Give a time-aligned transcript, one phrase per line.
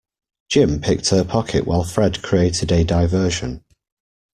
[0.49, 3.63] Jim picked her pocket while Fred created a diversion